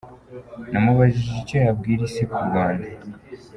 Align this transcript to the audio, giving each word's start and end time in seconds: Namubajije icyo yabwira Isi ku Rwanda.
Namubajije 0.71 1.31
icyo 1.41 1.57
yabwira 1.65 2.01
Isi 2.09 2.23
ku 2.31 2.39
Rwanda. 2.47 2.87